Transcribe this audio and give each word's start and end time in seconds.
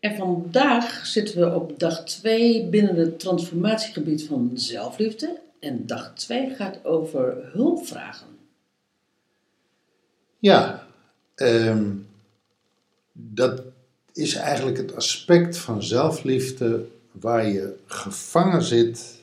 En 0.00 0.16
vandaag 0.16 1.06
zitten 1.06 1.40
we 1.40 1.54
op 1.54 1.78
dag 1.78 2.04
2 2.04 2.68
binnen 2.68 2.96
het 2.96 3.18
transformatiegebied 3.18 4.24
van 4.24 4.50
zelfliefde. 4.54 5.40
En 5.58 5.86
dag 5.86 6.14
2 6.14 6.54
gaat 6.54 6.84
over 6.84 7.50
hulpvragen. 7.52 8.26
Ja, 10.38 10.86
ehm, 11.34 11.92
dat 13.12 13.62
is 14.12 14.34
eigenlijk 14.34 14.76
het 14.76 14.94
aspect 14.96 15.56
van 15.56 15.82
zelfliefde 15.82 16.86
waar 17.10 17.46
je 17.46 17.76
gevangen 17.86 18.62
zit 18.62 19.22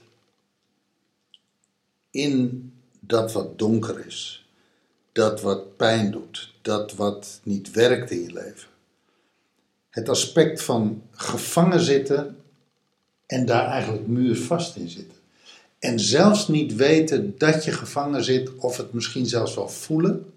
in 2.11 2.71
dat 2.99 3.31
wat 3.33 3.59
donker 3.59 4.05
is, 4.05 4.47
dat 5.11 5.41
wat 5.41 5.77
pijn 5.77 6.11
doet, 6.11 6.53
dat 6.61 6.93
wat 6.93 7.39
niet 7.43 7.71
werkt 7.71 8.11
in 8.11 8.21
je 8.21 8.33
leven. 8.33 8.67
Het 9.97 10.09
aspect 10.09 10.63
van 10.63 11.01
gevangen 11.11 11.79
zitten 11.79 12.37
en 13.25 13.45
daar 13.45 13.67
eigenlijk 13.67 14.07
muurvast 14.07 14.75
in 14.75 14.89
zitten. 14.89 15.17
En 15.79 15.99
zelfs 15.99 16.47
niet 16.47 16.75
weten 16.75 17.37
dat 17.37 17.63
je 17.63 17.71
gevangen 17.71 18.23
zit, 18.23 18.55
of 18.55 18.77
het 18.77 18.93
misschien 18.93 19.25
zelfs 19.25 19.55
wel 19.55 19.69
voelen, 19.69 20.33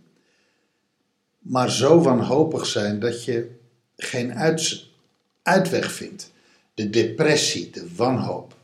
maar 1.39 1.71
zo 1.71 2.01
wanhopig 2.01 2.67
zijn 2.67 3.01
dat 3.01 3.25
je 3.25 3.51
geen 3.97 4.35
uit, 4.35 4.85
uitweg 5.43 5.93
vindt. 5.93 6.33
De 6.75 6.91
depressie, 6.91 7.71
de 7.71 7.87
wanhoop. 7.97 8.55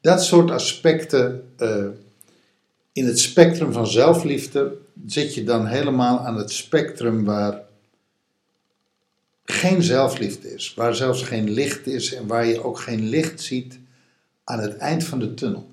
Dat 0.00 0.24
soort 0.24 0.50
aspecten 0.50 1.52
eh, 1.56 1.86
in 2.92 3.06
het 3.06 3.18
spectrum 3.18 3.72
van 3.72 3.86
zelfliefde 3.86 4.76
zit 5.06 5.34
je 5.34 5.44
dan 5.44 5.66
helemaal 5.66 6.18
aan 6.18 6.36
het 6.36 6.50
spectrum 6.50 7.24
waar 7.24 7.65
geen 9.50 9.82
zelfliefde 9.82 10.54
is, 10.54 10.74
waar 10.74 10.94
zelfs 10.94 11.22
geen 11.22 11.50
licht 11.50 11.86
is 11.86 12.14
en 12.14 12.26
waar 12.26 12.46
je 12.46 12.62
ook 12.62 12.78
geen 12.78 13.08
licht 13.08 13.40
ziet 13.40 13.78
aan 14.44 14.60
het 14.60 14.76
eind 14.76 15.04
van 15.04 15.18
de 15.18 15.34
tunnel. 15.34 15.66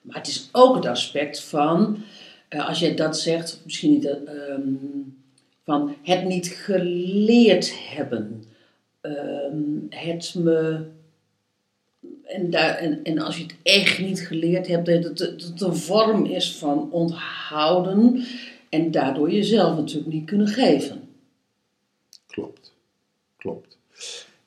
Maar 0.00 0.16
het 0.16 0.28
is 0.28 0.48
ook 0.52 0.74
het 0.74 0.86
aspect 0.86 1.40
van, 1.40 2.02
eh, 2.48 2.68
als 2.68 2.78
jij 2.78 2.94
dat 2.94 3.18
zegt, 3.18 3.60
misschien 3.64 3.90
niet, 3.90 4.04
eh, 4.04 4.12
ehm, 4.12 4.62
van 5.64 5.96
het 6.02 6.24
niet 6.24 6.48
geleerd 6.48 7.72
hebben. 7.88 8.44
Ehm, 9.00 9.56
het 9.88 10.34
me. 10.34 10.84
En, 12.24 12.50
daar, 12.50 12.76
en, 13.02 13.18
als 13.18 13.36
je 13.36 13.42
het 13.42 13.54
echt 13.62 13.98
niet 13.98 14.20
geleerd 14.20 14.66
hebt, 14.66 14.86
dat 14.86 15.18
het 15.18 15.60
een 15.60 15.76
vorm 15.76 16.24
is 16.24 16.56
van 16.56 16.90
onthouden 16.90 18.24
en 18.68 18.90
daardoor 18.90 19.30
jezelf 19.30 19.76
natuurlijk 19.76 20.12
niet 20.12 20.24
kunnen 20.26 20.48
geven. 20.48 21.08
Klopt, 22.26 22.72
klopt. 23.36 23.76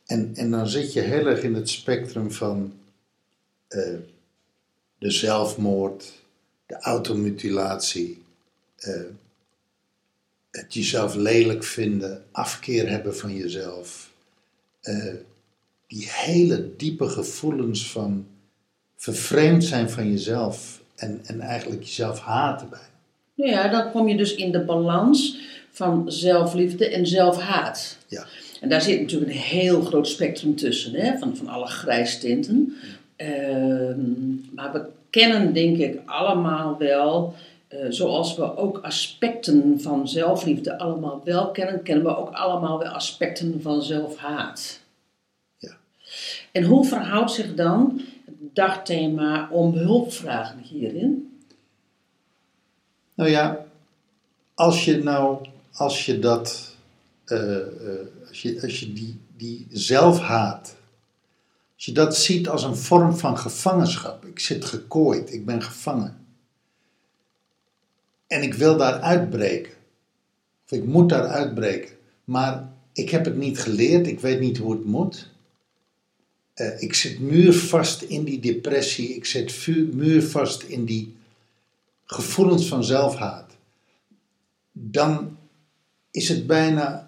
En, 0.08 0.32
en 0.36 0.52
dan 0.52 0.68
zit 0.68 0.94
je 0.94 1.02
heel 1.02 1.26
erg 1.26 1.42
in 1.42 1.54
het 1.54 1.70
spectrum 1.70 2.32
van 2.32 2.74
eh, 3.68 3.94
de 4.98 5.12
zelfmoord, 5.12 6.14
de 6.66 6.76
automutilatie, 6.80 8.24
eh, 8.78 9.02
het 10.52 10.74
jezelf 10.74 11.16
lelijk 11.16 11.64
vinden, 11.64 12.24
afkeer 12.32 12.90
hebben 12.90 13.18
van 13.18 13.36
jezelf. 13.36 14.12
eh, 14.82 15.14
die 15.88 16.08
hele 16.12 16.76
diepe 16.76 17.10
gevoelens 17.10 17.92
van 17.92 18.28
vervreemd 18.96 19.64
zijn 19.64 19.90
van 19.90 20.12
jezelf 20.12 20.82
en, 20.96 21.22
en 21.26 21.40
eigenlijk 21.42 21.84
jezelf 21.84 22.20
haten 22.20 22.70
bijna. 22.70 22.90
Nou 23.34 23.52
ja, 23.52 23.68
dan 23.68 23.92
kom 23.92 24.08
je 24.08 24.18
dus 24.18 24.36
in 24.36 24.52
de 24.52 24.66
balans 24.66 25.38
van 25.72 26.12
zelfliefde 26.12 26.90
en 26.90 27.08
zelfhaat. 27.08 27.98
Ja. 28.08 28.28
En 28.62 28.70
daar 28.70 28.82
zit 28.82 29.02
natuurlijk 29.02 29.32
een 29.32 29.38
heel 29.38 29.82
groot 29.82 30.08
spectrum 30.08 30.56
tussen, 30.56 30.94
hè? 30.94 31.18
Van, 31.18 31.36
van 31.36 31.48
alle 31.48 31.68
grijstinten. 31.68 32.76
Ehm, 33.16 34.54
maar 34.56 34.72
we 34.72 34.86
kennen 35.10 35.54
denk 35.54 35.78
ik 35.78 36.00
allemaal 36.06 36.78
wel, 36.78 37.34
eh, 37.68 37.80
zoals 37.90 38.36
we 38.36 38.58
ook 38.58 38.80
aspecten 38.82 39.82
van 39.82 40.08
zelfliefde 40.08 40.78
allemaal 40.78 41.22
wel 41.24 41.52
kennen, 41.52 41.84
kennen 41.84 42.04
we 42.04 42.18
ook 42.18 42.34
allemaal 42.34 42.80
wel 42.80 42.92
aspecten 42.92 43.62
van 43.62 43.82
zelfhaat. 43.82 44.80
Ja. 45.58 45.78
En 46.52 46.64
hoe 46.64 46.86
verhoudt 46.86 47.32
zich 47.32 47.56
dan 47.56 48.02
het 48.26 48.36
dagthema 48.56 49.50
om 49.52 49.74
hulpvragen 49.74 50.60
hierin? 50.60 51.40
Nou 53.14 53.30
ja, 53.30 53.66
als 54.54 54.86
je 54.86 55.04
nou, 55.04 55.46
als 55.74 56.06
je 56.06 56.20
dat, 56.20 56.76
als 58.28 58.42
je, 58.42 58.62
als 58.62 58.80
je 58.80 58.94
die, 58.94 59.20
die 59.38 59.68
zelfhaat, 59.70 60.76
als 61.76 61.86
je 61.86 61.92
dat 61.92 62.18
ziet 62.18 62.48
als 62.48 62.64
een 62.64 62.76
vorm 62.76 63.18
van 63.18 63.38
gevangenschap. 63.38 64.26
Ik 64.26 64.40
zit 64.40 64.66
gekooid, 64.66 65.34
ik 65.34 65.46
ben 65.46 65.64
gevangen. 65.64 66.26
En 68.28 68.42
ik 68.42 68.54
wil 68.54 68.78
daar 68.78 69.00
uitbreken. 69.00 69.74
Of 70.66 70.72
ik 70.72 70.86
moet 70.86 71.10
daar 71.10 71.28
uitbreken. 71.28 71.96
Maar 72.24 72.70
ik 72.94 73.10
heb 73.10 73.26
het 73.26 73.38
niet 73.38 73.60
geleerd, 73.60 74.08
ik 74.08 74.20
weet 74.20 74.40
niet 74.40 74.58
hoe 74.58 74.72
het 74.72 74.86
moet. 74.86 75.30
Eh, 76.54 76.82
ik 76.82 76.94
zit 76.94 77.20
muurvast 77.20 78.02
in 78.02 78.24
die 78.24 78.40
depressie, 78.40 79.16
ik 79.16 79.26
zit 79.26 79.68
muurvast 79.94 80.64
in 80.64 80.86
die 80.86 81.16
gevoelens 82.06 82.68
van 82.68 82.84
zelfhaat, 82.84 83.52
dan 84.72 85.38
is 86.12 86.30
het 86.30 86.48
bijna, 86.48 87.07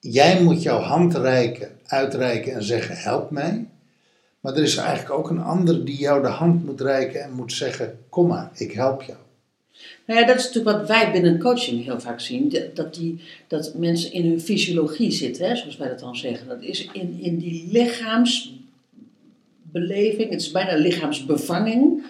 jij 0.00 0.42
moet 0.42 0.62
jouw 0.62 0.80
hand 0.80 1.14
reiken, 1.14 1.70
uitreiken 1.86 2.52
en 2.52 2.62
zeggen 2.62 2.96
help 2.96 3.30
mij. 3.30 3.66
Maar 4.40 4.54
er 4.56 4.62
is 4.62 4.76
eigenlijk 4.76 5.10
ook 5.18 5.30
een 5.30 5.40
ander 5.42 5.84
die 5.84 5.98
jou 5.98 6.22
de 6.22 6.28
hand 6.28 6.64
moet 6.64 6.80
reiken 6.80 7.22
en 7.22 7.32
moet 7.32 7.52
zeggen 7.52 7.98
kom 8.08 8.26
maar, 8.28 8.50
ik 8.54 8.72
help 8.72 9.02
jou. 9.02 9.18
Nou 10.06 10.20
ja, 10.20 10.26
dat 10.26 10.36
is 10.38 10.44
natuurlijk 10.46 10.76
wat 10.78 10.88
wij 10.88 11.12
binnen 11.12 11.38
coaching 11.38 11.84
heel 11.84 12.00
vaak 12.00 12.20
zien. 12.20 12.54
Dat, 12.74 12.94
die, 12.94 13.20
dat 13.48 13.74
mensen 13.76 14.12
in 14.12 14.26
hun 14.28 14.40
fysiologie 14.40 15.10
zitten, 15.10 15.48
hè, 15.48 15.56
zoals 15.56 15.76
wij 15.76 15.88
dat 15.88 15.98
dan 15.98 16.16
zeggen. 16.16 16.48
Dat 16.48 16.62
is 16.62 16.88
in, 16.92 17.18
in 17.20 17.38
die 17.38 17.68
lichaamsbeleving, 17.72 20.30
het 20.30 20.40
is 20.40 20.50
bijna 20.50 20.74
lichaamsbevanging. 20.76 22.02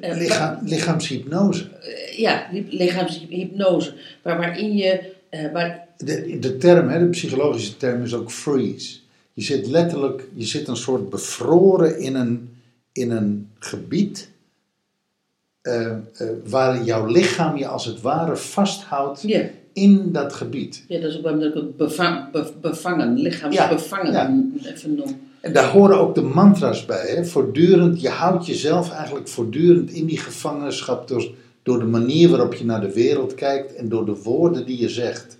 Eh, 0.00 0.16
Lichaam, 0.16 0.58
lichaamshypnose. 0.64 1.68
Eh, 1.70 2.18
ja, 2.18 2.48
li- 2.52 2.66
lichaamshypnose. 2.70 3.94
Waar, 4.22 4.38
waarin 4.38 4.76
je. 4.76 5.12
Eh, 5.34 5.52
waar, 5.52 5.86
De, 5.96 6.38
de 6.40 6.56
term, 6.56 6.88
hè, 6.88 6.98
de 6.98 7.08
psychologische 7.08 7.76
term 7.76 8.02
is 8.02 8.14
ook 8.14 8.30
freeze. 8.30 8.98
Je 9.32 9.42
zit 9.42 9.66
letterlijk, 9.66 10.28
je 10.34 10.44
zit 10.46 10.68
een 10.68 10.76
soort 10.76 11.10
bevroren 11.10 11.98
in 11.98 12.14
een, 12.14 12.48
in 12.92 13.10
een 13.10 13.48
gebied 13.58 14.30
eh, 15.60 15.86
eh, 15.86 15.96
waar 16.46 16.84
jouw 16.84 17.06
lichaam 17.06 17.56
je 17.56 17.66
als 17.66 17.84
het 17.84 18.00
ware 18.00 18.36
vasthoudt 18.36 19.22
in 19.72 20.12
dat 20.12 20.32
gebied. 20.32 20.84
ja, 20.88 21.00
dat 21.00 21.10
is 21.10 21.16
ook 21.16 21.22
waarom 21.22 21.42
ik 21.42 21.54
het 21.54 21.76
beva- 21.76 22.28
be- 22.32 22.52
bevangen, 22.60 23.14
lichaamsbevangen 23.18 24.12
Ja. 24.12 24.34
En 25.40 25.52
daar 25.52 25.68
horen 25.70 25.98
ook 25.98 26.14
de 26.14 26.22
mantra's 26.22 26.84
bij. 26.86 27.06
Hè? 27.06 27.24
Voortdurend, 27.24 28.00
je 28.00 28.08
houdt 28.08 28.46
jezelf 28.46 28.92
eigenlijk 28.92 29.28
voortdurend 29.28 29.90
in 29.90 30.06
die 30.06 30.18
gevangenschap 30.18 31.08
door, 31.08 31.30
door 31.64 31.78
de 31.78 31.84
manier 31.84 32.28
waarop 32.28 32.54
je 32.54 32.64
naar 32.64 32.80
de 32.80 32.92
wereld 32.92 33.34
kijkt 33.34 33.74
en 33.74 33.88
door 33.88 34.06
de 34.06 34.22
woorden 34.22 34.66
die 34.66 34.78
je 34.78 34.88
zegt. 34.88 35.38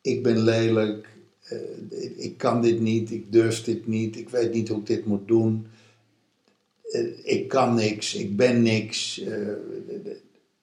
Ik 0.00 0.22
ben 0.22 0.42
lelijk, 0.42 1.08
eh, 1.42 1.58
ik, 2.16 2.38
kan 2.38 2.62
dit 2.62 2.80
niet, 2.80 3.10
ik 3.10 3.32
durf 3.32 3.64
dit 3.64 3.86
niet, 3.86 4.16
ik 4.16 4.28
weet 4.28 4.52
niet 4.52 4.68
hoe 4.68 4.78
ik 4.78 4.86
dit 4.86 5.06
moet 5.06 5.28
doen. 5.28 5.66
Eh, 6.90 7.04
ik 7.24 7.48
kan 7.48 7.74
niks, 7.74 8.14
ik 8.14 8.36
ben 8.36 8.62
niks. 8.62 9.20
eh, 9.20 9.36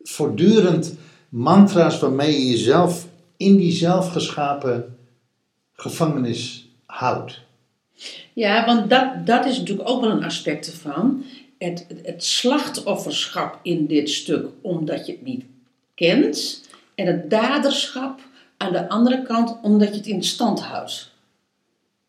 voortdurend 0.03 0.93
mantra's 1.29 1.99
waarmee 1.99 2.31
je 2.31 2.49
jezelf 2.49 3.07
in 3.37 3.55
die 3.55 3.71
zelfgeschapen 3.71 4.97
gevangenis 5.73 6.69
houdt. 6.85 7.41
Ja, 8.33 8.65
want 8.65 8.89
dat, 8.89 9.25
dat 9.25 9.45
is 9.45 9.57
natuurlijk 9.57 9.89
ook 9.89 10.01
wel 10.01 10.11
een 10.11 10.23
aspect 10.23 10.67
ervan. 10.67 11.23
Het, 11.63 11.85
het, 12.03 12.23
slachtofferschap 12.23 13.59
in 13.61 13.85
dit 13.87 14.09
stuk, 14.09 14.47
omdat 14.61 15.05
je 15.05 15.11
het 15.11 15.23
niet 15.23 15.43
kent. 15.95 16.61
En 16.95 17.07
het 17.07 17.29
daderschap 17.29 18.19
aan 18.57 18.71
de 18.71 18.89
andere 18.89 19.23
kant, 19.23 19.57
omdat 19.61 19.87
je 19.87 19.95
het 19.95 20.07
in 20.07 20.23
stand 20.23 20.61
houdt. 20.61 21.11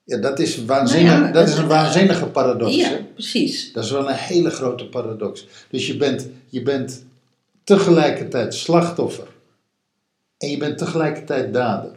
Ja, 0.04 0.16
dat 0.18 0.38
is, 0.38 0.64
waanzinnig, 0.64 1.12
Nou 1.12 1.24
ja, 1.26 1.32
dat 1.32 1.46
dat- 1.46 1.54
is 1.54 1.60
een 1.60 1.66
waanzinnige 1.68 2.26
paradox. 2.26 2.74
Ja, 2.74 2.88
hè? 2.88 3.02
precies. 3.14 3.72
Dat 3.72 3.84
is 3.84 3.90
wel 3.90 4.08
een 4.08 4.14
hele 4.14 4.50
grote 4.50 4.86
paradox. 4.88 5.46
Dus 5.70 5.86
je 5.86 5.96
bent, 5.96 6.28
je 6.48 6.62
bent 6.62 7.04
tegelijkertijd 7.64 8.54
slachtoffer 8.54 9.26
en 10.38 10.50
je 10.50 10.56
bent 10.56 10.78
tegelijkertijd 10.78 11.52
dader. 11.52 11.92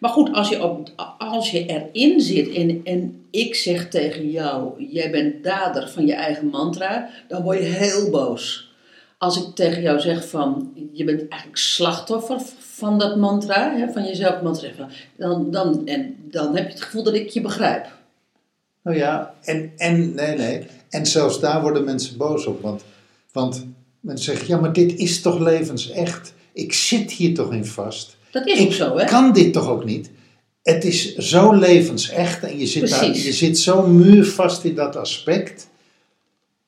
Maar 0.00 0.10
goed, 0.10 0.32
als 0.32 0.48
je, 0.48 0.82
als 1.18 1.50
je 1.50 1.66
erin 1.66 2.20
zit 2.20 2.54
en, 2.54 2.80
en 2.84 3.24
ik 3.30 3.54
zeg 3.54 3.88
tegen 3.88 4.30
jou, 4.30 4.84
jij 4.88 5.10
bent 5.10 5.44
dader 5.44 5.88
van 5.88 6.06
je 6.06 6.14
eigen 6.14 6.46
mantra, 6.46 7.10
dan 7.28 7.42
word 7.42 7.58
je 7.58 7.64
heel 7.64 8.10
boos. 8.10 8.72
Als 9.18 9.36
ik 9.36 9.54
tegen 9.54 9.82
jou 9.82 10.00
zeg 10.00 10.28
van, 10.28 10.72
je 10.92 11.04
bent 11.04 11.28
eigenlijk 11.28 11.60
slachtoffer 11.60 12.40
van 12.58 12.98
dat 12.98 13.16
mantra, 13.16 13.76
hè, 13.76 13.92
van 13.92 14.04
jezelf 14.04 14.42
mantra, 14.42 14.88
dan, 15.16 15.50
dan, 15.50 15.86
en, 15.86 16.16
dan 16.30 16.56
heb 16.56 16.66
je 16.66 16.72
het 16.72 16.82
gevoel 16.82 17.02
dat 17.02 17.14
ik 17.14 17.28
je 17.28 17.40
begrijp. 17.40 17.86
Nou 18.82 18.96
ja, 18.96 19.34
en, 19.42 19.72
en 19.76 20.14
nee, 20.14 20.36
nee. 20.36 20.66
En 20.88 21.06
zelfs 21.06 21.40
daar 21.40 21.60
worden 21.62 21.84
mensen 21.84 22.16
boos 22.16 22.46
op. 22.46 22.62
Want, 22.62 22.84
want 23.32 23.66
mensen 24.00 24.24
zeggen, 24.24 24.54
ja, 24.54 24.60
maar 24.60 24.72
dit 24.72 24.98
is 24.98 25.20
toch 25.20 25.38
levensecht? 25.38 26.34
Ik 26.52 26.72
zit 26.72 27.10
hier 27.10 27.34
toch 27.34 27.52
in 27.52 27.66
vast? 27.66 28.16
Dat 28.30 28.46
is 28.46 28.58
ik 28.58 28.66
ook 28.66 28.72
zo, 28.72 28.98
hè? 28.98 29.04
kan 29.04 29.32
dit 29.32 29.52
toch 29.52 29.68
ook 29.68 29.84
niet? 29.84 30.10
Het 30.62 30.84
is 30.84 31.14
zo 31.16 31.52
levensecht 31.52 32.42
en 32.42 32.58
je 32.58 32.66
zit, 32.66 32.90
daar, 32.90 33.04
je 33.04 33.32
zit 33.32 33.58
zo 33.58 33.86
muurvast 33.86 34.64
in 34.64 34.74
dat 34.74 34.96
aspect. 34.96 35.68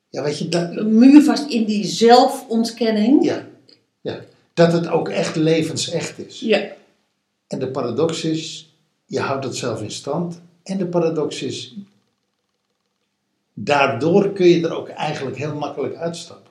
Ja, 0.09 0.23
weet 0.23 0.39
je, 0.39 0.49
dat, 0.49 0.87
Muurvast 0.87 1.51
in 1.51 1.65
die 1.65 1.85
zelfontkenning. 1.85 3.25
ja, 3.25 3.47
ja, 4.01 4.21
dat 4.55 4.73
het 4.73 4.89
ook 4.89 5.09
echt 5.09 5.37
levensecht 5.37 6.19
is. 6.19 6.41
Ja. 6.41 6.63
En 7.47 7.59
de 7.59 7.69
paradox 7.69 8.25
is, 8.25 8.75
je 9.07 9.21
houdt 9.21 9.45
het 9.45 9.57
zelf 9.57 9.83
in 9.83 9.91
stand. 9.91 10.41
En 10.63 10.79
de 10.79 10.87
paradox 10.87 11.43
is, 11.43 11.75
daardoor 13.55 14.33
kun 14.33 14.47
je 14.47 14.67
er 14.67 14.75
ook 14.75 14.89
eigenlijk 14.89 15.37
heel 15.37 15.55
makkelijk 15.55 15.95
uitstappen. 15.95 16.51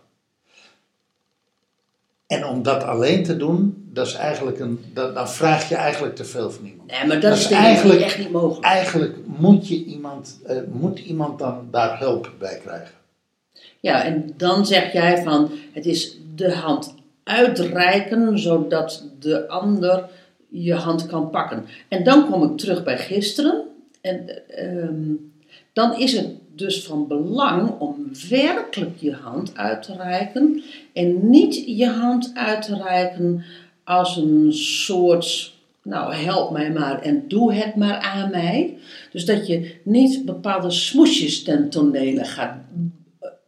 En 2.27 2.45
om 2.45 2.63
dat 2.63 2.83
alleen 2.83 3.23
te 3.23 3.37
doen, 3.37 3.80
dat 3.93 4.07
is 4.07 4.13
eigenlijk 4.13 4.59
een, 4.59 4.79
dat, 4.93 5.15
dan 5.15 5.29
vraag 5.29 5.69
je 5.69 5.75
eigenlijk 5.75 6.15
te 6.15 6.25
veel 6.25 6.51
van 6.51 6.65
iemand. 6.65 6.91
Nee, 6.91 7.07
maar 7.07 7.19
dat, 7.19 7.31
Dat 7.31 7.39
is 7.39 7.51
eigenlijk- 7.51 7.99
echt 8.01 8.17
niet 8.17 8.31
mogelijk. 8.31 8.65
Eigenlijk 8.65 9.15
moet, 9.25 9.67
je 9.67 9.83
iemand, 9.83 10.39
eh, 10.45 10.57
moet 10.71 10.99
iemand 10.99 11.39
dan 11.39 11.67
daar 11.71 11.99
hulp 11.99 12.31
bij 12.39 12.59
krijgen. 12.63 12.95
Ja, 13.79 14.03
en 14.03 14.33
dan 14.37 14.65
zeg 14.65 14.93
jij 14.93 15.23
van 15.23 15.51
het 15.73 15.85
is 15.85 16.17
de 16.35 16.53
hand 16.53 16.93
uitreiken 17.23 18.39
zodat 18.39 19.03
de 19.19 19.47
ander 19.47 20.09
je 20.49 20.73
hand 20.73 21.07
kan 21.07 21.29
pakken. 21.29 21.65
En 21.87 22.03
dan 22.03 22.29
kom 22.29 22.43
ik 22.43 22.57
terug 22.57 22.83
bij 22.83 22.97
gisteren. 22.97 23.63
En 24.01 24.47
ehm, 24.47 25.13
dan 25.73 25.99
is 25.99 26.13
het 26.13 26.27
dus 26.55 26.83
van 26.83 27.07
belang 27.07 27.79
om 27.79 28.09
werkelijk 28.29 28.97
je 28.99 29.13
hand 29.13 29.57
uit 29.57 29.83
te 29.83 29.95
reiken. 29.95 30.63
En 30.93 31.29
niet 31.29 31.77
je 31.77 31.87
hand 31.87 32.31
uit 32.35 32.61
te 32.61 32.75
reiken 32.83 33.43
als 33.99 34.17
een 34.17 34.53
soort, 34.53 35.53
nou 35.83 36.13
help 36.13 36.51
mij 36.51 36.71
maar 36.71 37.01
en 37.01 37.23
doe 37.27 37.53
het 37.53 37.75
maar 37.75 37.97
aan 37.97 38.31
mij. 38.31 38.77
Dus 39.11 39.25
dat 39.25 39.47
je 39.47 39.75
niet 39.83 40.25
bepaalde 40.25 40.71
smoesjes 40.71 41.43
ten 41.43 41.69
tonele 41.69 42.23
gaat 42.23 42.55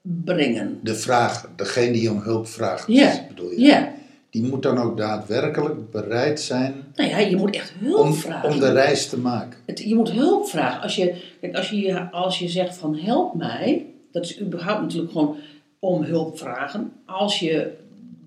brengen. 0.01 0.79
De 0.81 0.95
vraag, 0.95 1.49
degene 1.55 1.91
die 1.91 2.11
om 2.11 2.19
hulp 2.21 2.47
vraagt, 2.47 2.83
Ja. 2.87 3.25
bedoel 3.27 3.49
je, 3.51 3.61
Ja, 3.61 3.91
die 4.29 4.43
moet 4.43 4.63
dan 4.63 4.77
ook 4.77 4.97
daadwerkelijk 4.97 5.91
bereid 5.91 6.39
zijn 6.41 6.73
nou 6.95 7.09
ja, 7.09 7.17
je 7.19 7.35
moet 7.35 7.55
echt 7.55 7.73
hulp 7.79 7.99
om, 8.05 8.13
vragen. 8.13 8.49
om 8.49 8.59
de 8.59 8.71
reis 8.71 9.09
te 9.09 9.17
maken. 9.19 9.59
Het- 9.65 9.79
je 9.79 9.95
moet 9.95 10.11
hulp 10.11 10.47
vragen. 10.47 10.81
Als 10.81 10.95
je, 10.95 11.15
kijk, 11.41 11.55
als, 11.55 11.69
je, 11.69 12.11
als 12.11 12.39
je 12.39 12.47
zegt 12.49 12.75
van 12.77 12.95
help 12.97 13.33
mij, 13.35 13.85
dat 14.11 14.23
is 14.23 14.41
überhaupt 14.41 14.81
natuurlijk 14.81 15.11
gewoon 15.11 15.35
om 15.79 16.03
hulp 16.03 16.37
vragen. 16.37 16.91
Als 17.05 17.39
je 17.39 17.71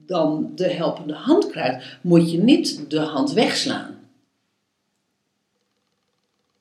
dan 0.07 0.53
de 0.55 0.69
helpende 0.69 1.15
hand 1.15 1.51
krijgt, 1.51 1.97
moet 2.01 2.31
je 2.31 2.39
niet 2.39 2.91
de 2.91 3.01
hand 3.01 3.33
wegslaan. 3.33 3.95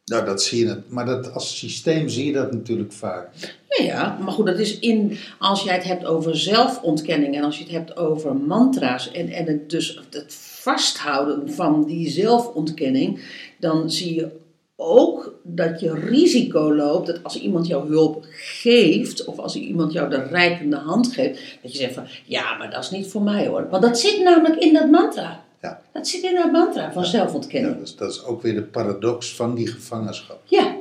Nou, 0.05 0.25
dat 0.25 0.43
zie 0.43 0.59
je, 0.65 0.69
het- 0.69 0.89
maar 0.89 1.05
dat, 1.05 1.33
als 1.33 1.57
systeem 1.57 2.09
zie 2.09 2.25
je 2.25 2.33
dat 2.33 2.51
natuurlijk 2.51 2.91
vaak. 2.93 3.29
Ja, 3.69 3.83
ja, 3.85 4.17
maar 4.21 4.31
goed, 4.33 4.45
dat 4.45 4.59
is 4.59 4.79
in, 4.79 5.17
als 5.39 5.63
jij 5.63 5.73
het 5.75 5.83
hebt 5.83 6.05
over 6.05 6.37
zelfontkenning 6.37 7.35
en 7.35 7.43
als 7.43 7.57
je 7.57 7.63
het 7.63 7.71
hebt 7.73 7.97
over 7.97 8.35
mantra's 8.35 9.11
en, 9.11 9.29
en 9.29 9.45
het 9.45 9.69
dus 9.69 10.01
het 10.09 10.33
vasthouden 10.61 11.53
van 11.53 11.85
die 11.85 12.09
zelfontkenning, 12.09 13.23
dan 13.59 13.91
zie 13.91 14.15
je 14.15 14.31
ook 14.75 15.39
dat 15.43 15.79
je 15.79 15.93
risico 15.93 16.73
loopt 16.75 17.07
dat 17.07 17.23
als 17.23 17.39
iemand 17.39 17.67
jou 17.67 17.87
hulp 17.87 18.25
geeft, 18.31 19.25
of 19.25 19.37
als 19.37 19.55
iemand 19.55 19.91
jou 19.91 20.09
de 20.09 20.23
reikende 20.23 20.75
hand 20.75 21.13
geeft, 21.13 21.39
dat 21.61 21.71
je 21.71 21.77
zegt 21.77 21.93
van 21.93 22.07
ja, 22.25 22.57
maar 22.57 22.71
dat 22.71 22.83
is 22.83 22.89
niet 22.89 23.07
voor 23.07 23.21
mij 23.21 23.47
hoor. 23.47 23.69
Want 23.69 23.83
dat 23.83 23.99
zit 23.99 24.23
namelijk 24.23 24.55
in 24.61 24.73
dat 24.73 24.89
mantra. 24.89 25.43
Ja. 25.61 25.81
Dat 25.93 26.07
zit 26.07 26.23
in 26.23 26.35
dat 26.35 26.51
mantra 26.51 26.91
van 26.91 27.03
Ja, 27.03 27.09
zelfontkenning. 27.09 27.79
dus 27.79 27.95
dat 27.95 28.11
is 28.11 28.23
ook 28.23 28.41
weer 28.41 28.53
de 28.55 28.63
paradox 28.63 29.35
van 29.35 29.55
die 29.55 29.67
gevangenschap. 29.67 30.41
Ja, 30.45 30.75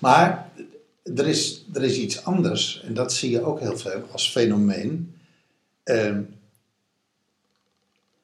Maar 0.00 0.50
er 1.16 1.26
is, 1.26 1.64
er 1.74 1.82
is 1.82 1.98
iets 1.98 2.24
anders, 2.24 2.82
en 2.86 2.94
dat 2.94 3.12
zie 3.12 3.30
je 3.30 3.42
ook 3.42 3.60
heel 3.60 3.76
veel 3.76 4.02
als 4.12 4.30
fenomeen. 4.30 5.14
Ehm, 5.84 6.22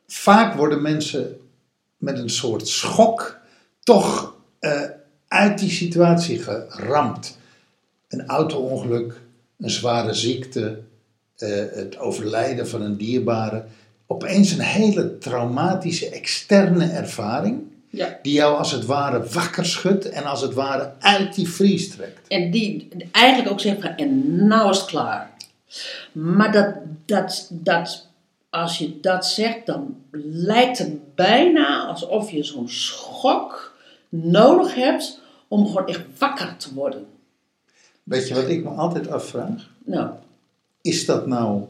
vaak 0.06 0.54
worden 0.54 0.82
mensen 0.82 1.40
met 1.96 2.18
een 2.18 2.30
soort 2.30 2.68
schok 2.68 3.38
toch 3.82 4.34
eh, 4.58 4.82
uit 5.30 5.58
die 5.58 5.70
situatie 5.70 6.38
geramd. 6.38 7.38
Een 8.08 8.26
auto-ongeluk, 8.26 9.20
een 9.58 9.70
zware 9.70 10.14
ziekte, 10.14 10.80
eh, 11.36 11.48
het 11.72 11.98
overlijden 11.98 12.68
van 12.68 12.82
een 12.82 12.96
dierbare. 12.96 13.64
Opeens 14.06 14.52
een 14.52 14.60
hele 14.60 15.18
traumatische 15.18 16.08
externe 16.10 16.84
ervaring 16.84 17.62
ja. 17.90 18.18
die 18.22 18.32
jou 18.32 18.58
als 18.58 18.72
het 18.72 18.84
ware 18.84 19.22
wakker 19.24 19.66
schudt 19.66 20.08
en 20.08 20.24
als 20.24 20.40
het 20.40 20.54
ware 20.54 20.92
uit 20.98 21.34
die 21.34 21.48
vries 21.48 21.90
trekt. 21.90 22.28
En 22.28 22.50
die 22.50 22.88
eigenlijk 23.12 23.52
ook 23.52 23.60
zegt 23.60 23.80
van, 23.80 23.96
en 23.96 24.46
nou 24.46 24.70
is 24.70 24.78
het 24.78 24.86
klaar. 24.86 25.30
Maar 26.12 26.52
dat, 26.52 26.74
dat, 27.06 27.48
dat, 27.50 28.06
als 28.48 28.78
je 28.78 29.00
dat 29.00 29.26
zegt, 29.26 29.66
dan 29.66 29.96
lijkt 30.32 30.78
het 30.78 31.14
bijna 31.14 31.86
alsof 31.86 32.30
je 32.30 32.42
zo'n 32.42 32.68
schok 32.68 33.74
nodig 34.08 34.74
hebt 34.74 35.19
om 35.50 35.66
gewoon 35.66 35.86
echt 35.86 36.02
wakker 36.18 36.56
te 36.56 36.74
worden. 36.74 37.06
Weet 38.02 38.28
je 38.28 38.34
wat 38.34 38.48
ik 38.48 38.64
me 38.64 38.68
altijd 38.68 39.08
afvraag? 39.08 39.70
Nou, 39.84 40.10
Is 40.80 41.06
dat 41.06 41.26
nou 41.26 41.64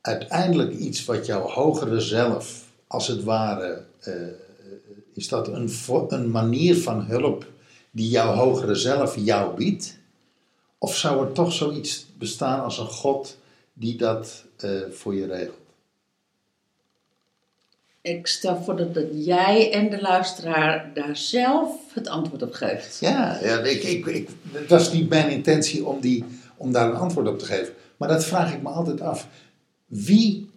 uiteindelijk 0.00 0.72
iets 0.72 1.04
wat 1.04 1.26
jouw 1.26 1.40
hogere 1.40 2.00
zelf, 2.00 2.64
als 2.86 3.06
het 3.06 3.24
ware, 3.24 3.84
eh, 4.00 4.12
is 5.12 5.28
dat 5.28 5.48
een, 5.48 5.70
een 6.08 6.30
manier 6.30 6.76
van 6.76 7.04
hulp 7.04 7.46
die 7.90 8.08
jouw 8.08 8.34
hogere 8.34 8.74
zelf 8.74 9.16
jou 9.16 9.56
biedt? 9.56 9.98
Of 10.78 10.96
zou 10.96 11.26
er 11.26 11.32
toch 11.32 11.52
zoiets 11.52 12.06
bestaan 12.18 12.62
als 12.64 12.78
een 12.78 12.86
God 12.86 13.36
die 13.72 13.96
dat 13.96 14.44
eh, 14.56 14.70
voor 14.90 15.14
je 15.14 15.26
regelt? 15.26 15.65
Ik 18.06 18.26
stel 18.26 18.62
voor 18.62 18.76
dat, 18.76 18.94
dat 18.94 19.04
jij 19.12 19.72
en 19.72 19.90
de 19.90 20.00
luisteraar 20.00 20.90
daar 20.94 21.16
zelf 21.16 21.70
het 21.94 22.08
antwoord 22.08 22.42
op 22.42 22.52
geeft. 22.52 22.98
Ja, 23.00 23.38
ja 23.42 23.58
ik, 23.58 23.82
ik, 23.82 24.06
ik, 24.06 24.28
het 24.52 24.68
was 24.68 24.92
niet 24.92 25.08
mijn 25.08 25.30
intentie 25.30 25.86
om, 25.86 26.00
die, 26.00 26.24
om 26.56 26.72
daar 26.72 26.88
een 26.88 26.96
antwoord 26.96 27.28
op 27.28 27.38
te 27.38 27.44
geven. 27.44 27.72
Maar 27.96 28.08
dat 28.08 28.24
vraag 28.24 28.54
ik 28.54 28.62
me 28.62 28.68
altijd 28.68 29.00
af. 29.00 29.28
Wie 29.86 30.50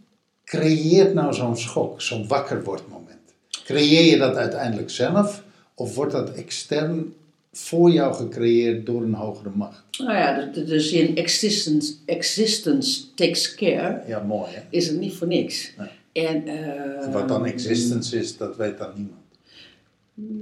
creëert 0.43 1.13
nou 1.13 1.33
zo'n 1.33 1.57
schok, 1.57 2.01
zo'n 2.01 2.27
wakker 2.27 2.63
wordt 2.63 2.87
moment? 2.89 3.33
Creëer 3.63 4.05
je 4.05 4.17
dat 4.17 4.35
uiteindelijk 4.35 4.89
zelf? 4.89 5.43
Of 5.75 5.95
wordt 5.95 6.11
dat 6.11 6.33
extern 6.33 7.13
voor 7.51 7.91
jou 7.91 8.13
gecreëerd 8.13 8.85
door 8.85 9.01
een 9.01 9.13
hogere 9.13 9.51
macht? 9.53 9.83
Nou 9.97 10.13
ja, 10.13 10.49
de, 10.53 10.63
de, 10.63 10.79
zin 10.79 11.15
existence, 11.15 11.93
existence 12.05 13.13
takes 13.15 13.55
care 13.55 14.03
Ja, 14.07 14.19
mooi 14.19 14.51
hè? 14.51 14.61
is 14.69 14.87
er 14.87 14.95
niet 14.95 15.13
voor 15.13 15.27
niks. 15.27 15.71
En, 16.11 16.43
Wat 17.11 17.27
dan 17.27 17.45
existence 17.45 18.17
is, 18.19 18.37
dat 18.37 18.55
weet 18.57 18.77
dan 18.77 18.89
niemand. 18.95 19.17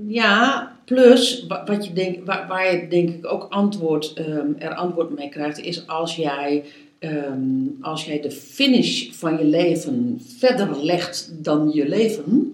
Ja, 0.08 0.72
plus 0.86 1.46
wa- 1.48 1.66
wat 1.66 1.86
je 1.86 1.94
denk, 1.94 2.26
waar, 2.26 2.48
waar 2.48 2.74
je 2.76 2.88
denk 2.88 3.10
ik 3.10 3.32
ook 3.32 3.46
antwoord, 3.50 4.14
ehm, 4.14 4.48
er 4.60 4.74
antwoord 4.74 5.16
mee 5.16 5.30
krijgt, 5.30 5.60
is 5.60 5.88
als 5.88 6.16
jij, 6.16 6.64
ehm, 7.00 7.40
als 7.82 8.06
jij 8.06 8.20
de 8.22 8.32
finish 8.32 9.10
van 9.12 9.38
je 9.38 9.46
leven 9.46 10.22
verder 10.38 10.84
legt 10.84 11.30
dan 11.44 11.70
je 11.74 11.88
leven, 11.90 12.52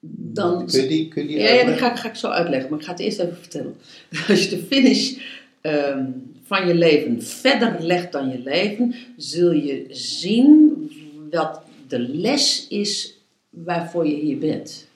dan. 0.00 0.66
Kun 0.66 0.80
je 0.82 0.88
die, 0.88 1.08
kun 1.08 1.22
je 1.22 1.28
die 1.28 1.38
Ja, 1.38 1.52
ja, 1.52 1.64
dat 1.64 1.78
ga, 1.78 1.90
ik- 1.92 1.98
ga 1.98 2.08
ik 2.08 2.14
zo 2.14 2.28
uitleggen, 2.28 2.70
maar 2.70 2.78
ik 2.78 2.84
ga 2.84 2.90
het 2.92 3.00
eerst 3.00 3.18
even 3.18 3.36
vertellen. 3.36 3.74
Als 4.28 4.44
je 4.44 4.50
de 4.56 4.62
finish 4.62 5.16
ehm, 5.62 6.10
van 6.42 6.66
je 6.66 6.74
leven 6.74 7.22
verder 7.22 7.76
legt 7.80 8.12
dan 8.12 8.28
je 8.28 8.38
leven, 8.38 8.94
zul 9.16 9.52
je 9.52 9.86
zien 9.90 10.90
wat 11.30 11.62
de 11.88 11.98
les 11.98 12.68
is 12.68 13.18
waarvoor 13.50 14.06
je 14.06 14.14
hier 14.14 14.38
bent. 14.38 14.88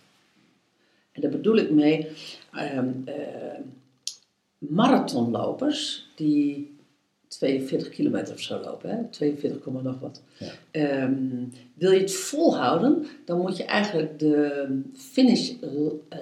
En 1.13 1.23
daar 1.23 1.31
bedoel 1.31 1.57
ik 1.57 1.71
mee, 1.71 2.07
ehm, 2.53 2.89
eh, 3.05 3.15
marathonlopers 4.59 6.09
die 6.15 6.75
42 7.29 7.89
kilometer 7.89 8.35
of 8.35 8.41
zo 8.41 8.61
lopen, 8.61 8.91
hè? 8.91 9.09
42, 9.11 9.61
komma 9.61 9.81
nog 9.81 10.01
wat. 10.01 10.23
Ja. 10.39 10.53
Ehm, 10.71 11.45
wil 11.75 11.91
je 11.91 12.01
het 12.01 12.15
volhouden, 12.15 13.07
dan 13.25 13.41
moet 13.41 13.57
je 13.57 13.65
eigenlijk 13.65 14.19
de 14.19 14.67
finish 14.95 15.53
eh, 15.61 16.19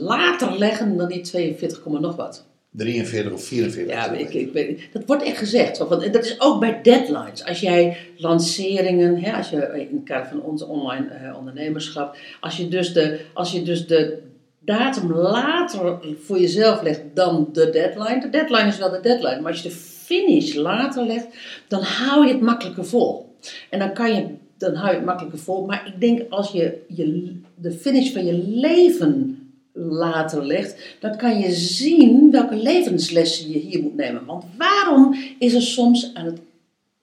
later 0.00 0.58
leggen 0.58 0.96
dan 0.96 1.08
die 1.08 1.20
42, 1.20 1.82
komma 1.82 1.98
nog 1.98 2.16
wat. 2.16 2.48
43 2.70 3.32
of 3.32 3.44
44 3.44 3.94
Ja, 3.94 4.12
ik, 4.12 4.34
ik 4.34 4.68
niet. 4.68 4.88
Dat 4.92 5.02
wordt 5.06 5.22
echt 5.22 5.38
gezegd. 5.38 5.78
Want 5.78 6.12
dat 6.12 6.24
is 6.24 6.40
ook 6.40 6.60
bij 6.60 6.82
deadlines. 6.82 7.44
Als 7.44 7.60
jij 7.60 7.96
lanceringen, 8.16 9.22
hè, 9.22 9.32
als 9.32 9.50
je 9.50 9.56
in 9.56 9.96
het 9.96 10.04
kader 10.04 10.28
van 10.28 10.42
ons 10.42 10.62
online 10.62 11.06
eh, 11.06 11.36
ondernemerschap, 11.38 12.16
als 12.40 12.56
je, 12.56 12.68
dus 12.68 12.92
de, 12.92 13.20
als 13.32 13.52
je 13.52 13.62
dus 13.62 13.86
de 13.86 14.18
datum 14.58 15.12
later 15.12 15.98
voor 16.22 16.40
jezelf 16.40 16.82
legt 16.82 17.00
dan 17.14 17.48
de 17.52 17.70
deadline. 17.70 18.20
De 18.20 18.30
deadline 18.30 18.68
is 18.68 18.78
wel 18.78 18.90
de 18.90 19.00
deadline, 19.00 19.40
maar 19.40 19.50
als 19.50 19.62
je 19.62 19.68
de 19.68 19.74
finish 19.74 20.54
later 20.54 21.06
legt, 21.06 21.26
dan 21.68 21.82
hou 21.82 22.26
je 22.26 22.32
het 22.32 22.42
makkelijker 22.42 22.84
vol. 22.84 23.34
En 23.70 23.78
dan 23.78 23.92
kan 23.92 24.14
je, 24.14 24.26
dan 24.58 24.74
hou 24.74 24.90
je 24.90 24.96
het 24.96 25.04
makkelijker 25.04 25.38
vol. 25.38 25.66
Maar 25.66 25.86
ik 25.86 26.00
denk 26.00 26.30
als 26.30 26.52
je, 26.52 26.78
je 26.88 27.36
de 27.54 27.72
finish 27.72 28.12
van 28.12 28.26
je 28.26 28.32
leven 28.48 29.39
later 29.88 30.46
legt, 30.46 30.96
dan 31.00 31.16
kan 31.16 31.38
je 31.38 31.52
zien 31.52 32.30
welke 32.30 32.56
levenslessen 32.56 33.50
je 33.50 33.58
hier 33.58 33.82
moet 33.82 33.96
nemen. 33.96 34.24
Want 34.24 34.44
waarom 34.56 35.16
is 35.38 35.54
er 35.54 35.62
soms 35.62 36.10
aan 36.14 36.24
het, 36.26 36.38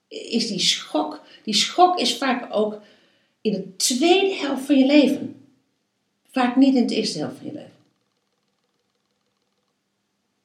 is 0.07 0.47
die 0.47 0.59
schok, 0.59 1.21
die 1.43 1.53
schok 1.53 1.99
is 1.99 2.17
vaak 2.17 2.55
ook 2.55 2.81
in 3.41 3.51
de 3.51 3.75
tweede 3.75 4.33
helft 4.35 4.65
van 4.65 4.77
je 4.77 4.85
leven. 4.85 5.35
Vaak 6.31 6.55
niet 6.55 6.75
in 6.75 6.87
de 6.87 6.95
eerste 6.95 7.17
helft 7.19 7.35
van 7.37 7.45
je 7.45 7.53
leven. 7.53 7.71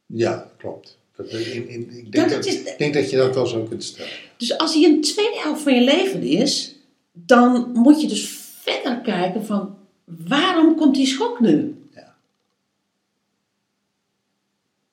Ja, 0.06 0.50
klopt. 0.56 0.98
Dat, 1.16 1.30
in, 1.30 1.68
in, 1.68 1.80
ik, 1.80 2.12
denk 2.12 2.12
Dat 2.12 2.28
dat, 2.30 2.46
is- 2.46 2.62
ik 2.62 2.78
denk 2.78 2.94
dat 2.94 3.10
je 3.10 3.16
dat 3.16 3.34
wel 3.34 3.46
zo 3.46 3.62
kunt 3.62 3.84
stellen. 3.84 4.12
Dus 4.36 4.58
als 4.58 4.72
die 4.72 4.86
in 4.86 5.00
de 5.00 5.06
tweede 5.08 5.38
helft 5.38 5.62
van 5.62 5.74
je 5.74 5.80
leven 5.80 6.22
is, 6.22 6.74
dan 7.12 7.70
moet 7.72 8.00
je 8.00 8.08
dus 8.08 8.28
verder 8.60 9.00
kijken 9.00 9.44
van 9.44 9.76
waarom 10.04 10.76
komt 10.76 10.94
die 10.94 11.06
schok 11.06 11.40
nu? 11.40 11.76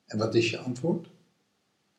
En 0.10 0.18
wat 0.18 0.36
is 0.36 0.50
je 0.50 0.58
antwoord? 0.58 1.08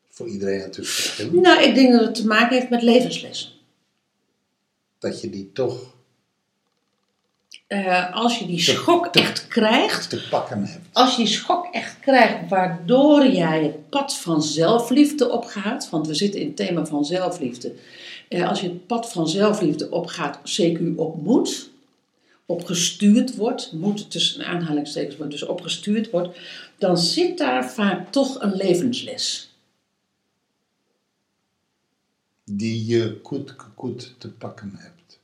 Voor 0.09 0.27
iedereen 0.27 0.59
natuurlijk 0.59 0.95
verschillend. 0.95 1.41
Nou, 1.41 1.63
ik 1.63 1.75
denk 1.75 1.91
dat 1.91 2.01
het 2.01 2.15
te 2.15 2.27
maken 2.27 2.55
heeft 2.57 2.69
met 2.69 2.81
levenslessen. 2.81 3.51
Dat 4.99 5.21
je 5.21 5.29
die 5.29 5.51
toch 5.53 5.93
Eh, 7.67 8.15
als 8.15 8.39
je 8.39 8.45
die 8.45 8.59
schok 8.59 9.05
echt 9.05 9.47
krijgt, 9.47 10.09
te 10.09 10.27
pakken 10.29 10.65
hebt. 10.65 10.85
als 10.91 11.11
je 11.11 11.17
die 11.17 11.31
schok 11.31 11.67
echt 11.71 11.99
krijgt, 11.99 12.49
waardoor 12.49 13.25
jij 13.25 13.63
het 13.63 13.89
pad 13.89 14.17
van 14.17 14.43
zelfliefde 14.43 15.29
opgaat, 15.29 15.89
want 15.89 16.07
we 16.07 16.13
zitten 16.13 16.39
in 16.39 16.47
het 16.47 16.55
thema 16.55 16.85
van 16.85 17.05
zelfliefde. 17.05 17.73
Eh, 18.29 18.49
als 18.49 18.61
je 18.61 18.67
het 18.67 18.87
pad 18.87 19.11
van 19.11 19.27
zelfliefde 19.27 19.91
opgaat, 19.91 20.39
CQ 20.59 20.79
op 20.95 21.21
moet, 21.23 21.70
opgestuurd 22.51 23.35
wordt, 23.35 23.71
moet 23.71 24.11
tussen 24.11 24.45
aanhalingstekens, 24.45 25.17
maar 25.17 25.29
dus 25.29 25.45
opgestuurd 25.45 26.09
wordt, 26.09 26.39
dan 26.77 26.97
zit 26.97 27.37
daar 27.37 27.71
vaak 27.71 28.11
toch 28.11 28.41
een 28.41 28.55
levensles. 28.55 29.55
Die 32.45 32.85
je 32.85 33.19
goed, 33.23 33.55
goed 33.75 34.13
te 34.17 34.29
pakken 34.29 34.71
hebt. 34.75 35.19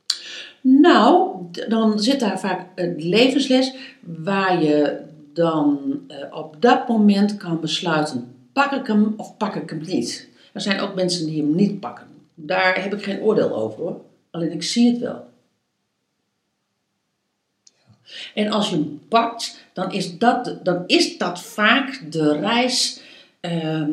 Nou, 0.60 1.36
dan 1.68 2.00
zit 2.00 2.20
daar 2.20 2.40
vaak 2.40 2.66
een 2.74 2.96
levensles 2.96 3.74
waar 4.00 4.62
je 4.62 5.00
dan 5.32 6.00
eh, 6.08 6.16
op 6.30 6.56
dat 6.62 6.88
moment 6.88 7.36
kan 7.36 7.60
besluiten: 7.60 8.34
pak 8.52 8.72
ik 8.72 8.86
hem 8.86 9.14
of 9.16 9.36
pak 9.36 9.54
ik 9.54 9.70
hem 9.70 9.82
niet? 9.86 10.28
Er 10.52 10.60
zijn 10.60 10.80
ook 10.80 10.94
mensen 10.94 11.26
die 11.26 11.42
hem 11.42 11.54
niet 11.54 11.80
pakken. 11.80 12.06
Daar 12.34 12.82
heb 12.82 12.94
ik 12.94 13.02
geen 13.02 13.20
oordeel 13.20 13.56
over 13.56 13.80
hoor. 13.80 14.00
Alleen 14.30 14.52
ik 14.52 14.62
zie 14.62 14.90
het 14.90 15.00
wel. 15.00 15.24
En 18.34 18.50
als 18.50 18.68
je 18.70 18.74
hem 18.76 19.00
pakt, 19.08 19.64
dan 19.72 19.92
is 19.92 20.18
dat, 20.18 20.58
dan 20.62 20.82
is 20.86 21.18
dat 21.18 21.40
vaak 21.42 22.02
de 22.10 22.38
reis 22.38 23.00
ehm, 23.40 23.90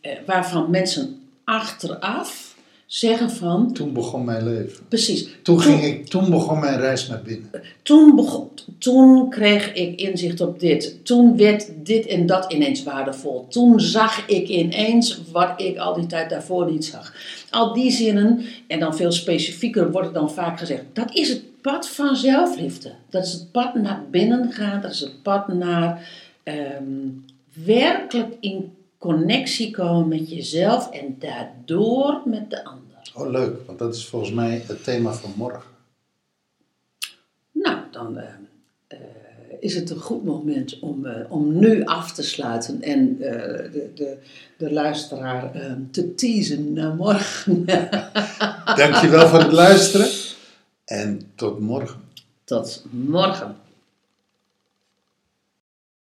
eh, 0.00 0.12
waarvan 0.26 0.70
mensen 0.70 1.20
achteraf 1.44 2.54
zeggen 2.86 3.30
van, 3.30 3.72
Toen 3.72 3.92
begon 3.92 4.24
mijn 4.24 4.44
leven. 4.44 4.84
precies, 4.88 5.28
Toen, 5.42 5.60
ging 5.60 5.84
ik, 5.84 6.06
toen 6.06 6.30
begon 6.30 6.60
mijn 6.60 6.78
reis 6.78 7.08
naar 7.08 7.22
binnen. 7.22 7.50
toen, 7.82 8.16
begon, 8.16 8.48
toen 8.78 9.30
kreeg 9.30 9.72
ik 9.72 10.00
inzicht 10.00 10.40
op 10.40 10.60
dit. 10.60 11.04
Toen 11.04 11.36
werd 11.36 11.70
dit 11.82 12.06
en 12.06 12.26
dat 12.26 12.52
ineens 12.52 12.82
waardevol. 12.82 13.46
Toen 13.48 13.80
zag 13.80 14.28
ik 14.28 14.48
ineens 14.48 15.20
wat 15.32 15.50
ik 15.56 15.76
al 15.78 15.94
die 15.94 16.06
tijd 16.06 16.30
daarvoor 16.30 16.70
niet 16.70 16.84
zag. 16.84 17.14
Al 17.50 17.72
die 17.72 17.90
zinnen, 17.90 18.44
en 18.66 18.80
dan 18.80 18.96
veel 18.96 19.12
specifieker 19.12 19.90
wordt 19.90 20.06
het 20.06 20.16
dan 20.16 20.30
vaak 20.30 20.58
gezegd. 20.58 20.82
Dat 20.92 21.14
is 21.14 21.28
het 21.28 21.42
pad 21.66 21.88
van 21.88 22.16
zelfliefde. 22.16 22.92
Dat 23.10 23.24
is 23.24 23.32
het 23.32 23.52
pad 23.52 23.74
naar 23.74 24.02
binnen 24.10 24.52
gaan. 24.52 24.80
Dat 24.80 24.90
is 24.90 25.00
het 25.00 25.22
pad 25.22 25.48
naar 25.48 26.08
ehm, 26.42 27.08
werkelijk 27.64 28.34
in 28.40 28.74
connectie 28.98 29.70
komen 29.70 30.08
met 30.08 30.30
jezelf. 30.30 30.90
En 30.90 31.16
daardoor 31.18 32.20
met 32.24 32.50
de 32.50 32.64
ander. 32.64 33.12
Oh, 33.14 33.30
leuk, 33.30 33.66
want 33.66 33.78
dat 33.78 33.94
is 33.94 34.06
volgens 34.06 34.32
mij 34.32 34.62
het 34.66 34.84
thema 34.84 35.12
van 35.12 35.32
morgen. 35.36 35.70
Nou, 37.52 37.78
dan 37.90 38.18
eh, 38.18 38.28
eh, 38.86 38.98
is 39.60 39.74
het 39.74 39.90
een 39.90 40.00
goed 40.00 40.24
moment 40.24 40.78
om, 40.78 41.06
eh, 41.06 41.32
om 41.32 41.58
nu 41.58 41.84
af 41.84 42.12
te 42.12 42.22
sluiten 42.22 42.82
en 42.82 43.16
de, 43.16 43.90
de, 43.94 44.16
de 44.56 44.72
luisteraar 44.72 45.54
eh, 45.54 45.72
te 45.90 46.14
teasen 46.14 46.72
naar 46.72 46.94
morgen. 46.94 47.64
Dankjewel 48.76 49.28
voor 49.28 49.38
het 49.38 49.52
luisteren 49.52 50.25
en 50.86 51.32
tot 51.34 51.58
morgen. 51.58 52.00
Tot 52.44 52.84
morgen. 52.90 53.56